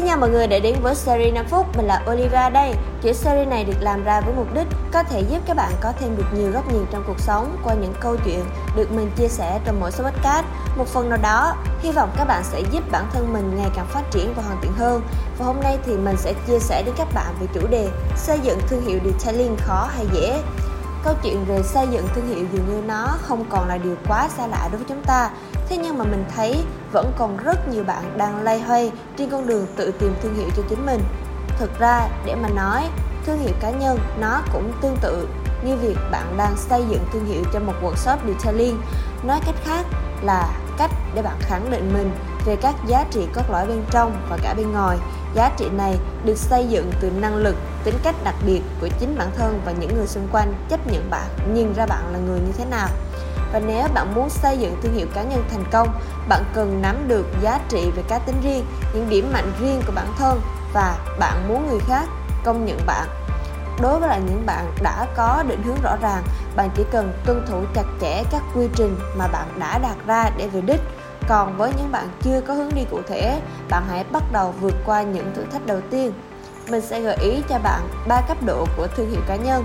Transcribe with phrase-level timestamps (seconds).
[0.00, 2.74] xin chào mọi người đã đến với series 5 phút, mình là Olivia đây.
[3.02, 5.92] Chuỗi series này được làm ra với mục đích có thể giúp các bạn có
[6.00, 8.44] thêm được nhiều góc nhìn trong cuộc sống qua những câu chuyện
[8.76, 10.46] được mình chia sẻ trong mỗi số podcast.
[10.76, 13.86] Một phần nào đó, hy vọng các bạn sẽ giúp bản thân mình ngày càng
[13.86, 15.02] phát triển và hoàn thiện hơn.
[15.38, 18.38] Và hôm nay thì mình sẽ chia sẻ đến các bạn về chủ đề xây
[18.42, 20.42] dựng thương hiệu detailing khó hay dễ.
[21.04, 24.28] Câu chuyện về xây dựng thương hiệu dường như nó không còn là điều quá
[24.28, 25.30] xa lạ đối với chúng ta.
[25.68, 29.46] Thế nhưng mà mình thấy vẫn còn rất nhiều bạn đang lay hoay trên con
[29.46, 31.00] đường tự tìm thương hiệu cho chính mình.
[31.58, 32.88] Thực ra, để mà nói,
[33.26, 35.28] thương hiệu cá nhân nó cũng tương tự
[35.64, 38.80] như việc bạn đang xây dựng thương hiệu cho một workshop detailing.
[39.22, 39.86] Nói cách khác
[40.22, 42.10] là cách để bạn khẳng định mình
[42.44, 44.98] về các giá trị cốt lõi bên trong và cả bên ngoài.
[45.34, 49.18] Giá trị này được xây dựng từ năng lực, tính cách đặc biệt của chính
[49.18, 52.40] bản thân và những người xung quanh, chấp nhận bạn, nhìn ra bạn là người
[52.40, 52.88] như thế nào.
[53.52, 55.88] Và nếu bạn muốn xây dựng thương hiệu cá nhân thành công,
[56.28, 59.92] bạn cần nắm được giá trị về cá tính riêng, những điểm mạnh riêng của
[59.94, 60.40] bản thân
[60.72, 62.04] và bạn muốn người khác
[62.44, 63.08] công nhận bạn.
[63.82, 66.22] Đối với lại những bạn đã có định hướng rõ ràng,
[66.56, 70.30] bạn chỉ cần tuân thủ chặt chẽ các quy trình mà bạn đã đặt ra
[70.36, 70.80] để về đích
[71.30, 74.74] còn với những bạn chưa có hướng đi cụ thể, bạn hãy bắt đầu vượt
[74.86, 76.12] qua những thử thách đầu tiên.
[76.70, 79.64] Mình sẽ gợi ý cho bạn ba cấp độ của thương hiệu cá nhân.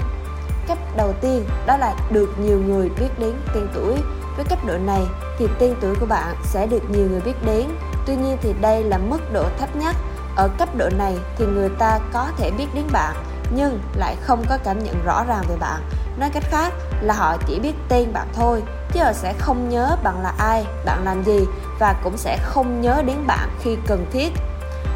[0.67, 3.93] Cấp đầu tiên, đó là được nhiều người biết đến tên tuổi.
[4.35, 5.01] Với cấp độ này
[5.39, 7.65] thì tên tuổi của bạn sẽ được nhiều người biết đến.
[8.05, 9.95] Tuy nhiên thì đây là mức độ thấp nhất.
[10.35, 13.15] Ở cấp độ này thì người ta có thể biết đến bạn,
[13.55, 15.81] nhưng lại không có cảm nhận rõ ràng về bạn
[16.17, 18.63] nói cách khác là họ chỉ biết tên bạn thôi,
[18.93, 21.39] chứ họ sẽ không nhớ bạn là ai, bạn làm gì
[21.79, 24.29] và cũng sẽ không nhớ đến bạn khi cần thiết.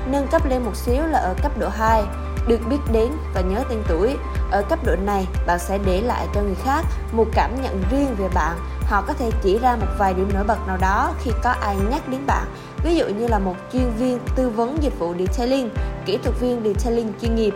[0.05, 2.03] Nâng cấp lên một xíu là ở cấp độ 2
[2.47, 4.17] được biết đến và nhớ tên tuổi.
[4.51, 8.15] Ở cấp độ này, bạn sẽ để lại cho người khác một cảm nhận riêng
[8.17, 8.57] về bạn.
[8.87, 11.75] Họ có thể chỉ ra một vài điểm nổi bật nào đó khi có ai
[11.89, 12.45] nhắc đến bạn.
[12.83, 15.69] Ví dụ như là một chuyên viên tư vấn dịch vụ detailing,
[16.05, 17.53] kỹ thuật viên detailing chuyên nghiệp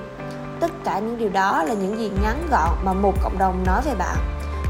[0.63, 3.81] tất cả những điều đó là những gì ngắn gọn mà một cộng đồng nói
[3.85, 4.17] về bạn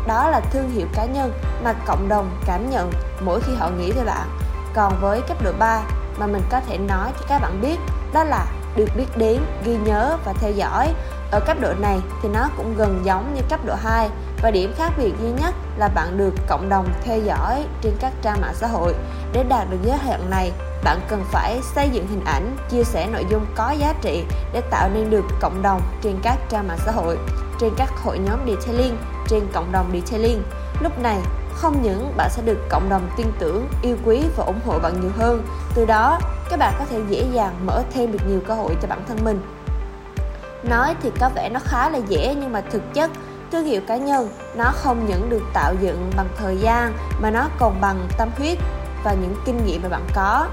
[0.07, 1.31] đó là thương hiệu cá nhân
[1.63, 4.29] mà cộng đồng cảm nhận mỗi khi họ nghĩ về bạn
[4.73, 5.81] còn với cấp độ 3
[6.17, 7.77] mà mình có thể nói cho các bạn biết
[8.13, 8.45] đó là
[8.75, 10.93] được biết đến, ghi nhớ và theo dõi.
[11.31, 14.09] Ở cấp độ này thì nó cũng gần giống như cấp độ 2
[14.41, 18.13] và điểm khác biệt duy nhất là bạn được cộng đồng theo dõi trên các
[18.21, 18.95] trang mạng xã hội.
[19.33, 20.51] Để đạt được giới hạn này,
[20.83, 24.23] bạn cần phải xây dựng hình ảnh, chia sẻ nội dung có giá trị
[24.53, 27.17] để tạo nên được cộng đồng trên các trang mạng xã hội,
[27.59, 30.43] trên các hội nhóm detailing, trên cộng đồng detailing.
[30.81, 31.19] Lúc này,
[31.53, 35.01] không những bạn sẽ được cộng đồng tin tưởng, yêu quý và ủng hộ bạn
[35.01, 35.47] nhiều hơn.
[35.75, 38.87] Từ đó, các bạn có thể dễ dàng mở thêm được nhiều cơ hội cho
[38.87, 39.41] bản thân mình.
[40.63, 43.11] Nói thì có vẻ nó khá là dễ nhưng mà thực chất
[43.51, 47.47] thương hiệu cá nhân nó không những được tạo dựng bằng thời gian mà nó
[47.59, 48.57] còn bằng tâm huyết
[49.03, 50.47] và những kinh nghiệm mà bạn có.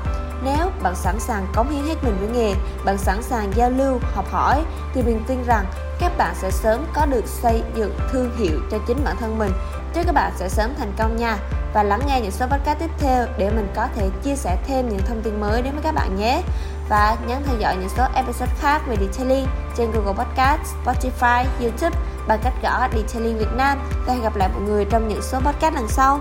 [0.45, 3.99] Nếu bạn sẵn sàng cống hiến hết mình với nghề bạn sẵn sàng giao lưu
[4.15, 5.65] học hỏi thì mình tin rằng
[6.01, 9.53] các bạn sẽ sớm có được xây dựng thương hiệu cho chính bản thân mình
[9.95, 11.39] chúc các bạn sẽ sớm thành công nha.
[11.75, 14.89] Và lắng nghe những số podcast tiếp theo để mình có thể chia sẻ thêm
[14.89, 16.43] những thông tin mới đến với các bạn nhé.
[16.89, 19.47] Và nhấn theo dõi những số episode khác về detailing
[19.77, 21.97] trên Google Podcast, Spotify, YouTube
[22.29, 23.79] bằng cách gõ Detailing Việt Nam.
[24.07, 26.21] Và hẹn gặp lại mọi người trong những số podcast lần sau.